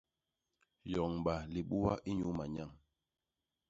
Yoñba 0.93 1.35
libua 1.53 1.93
inyuu 2.09 2.33
manyañ. 2.37 2.69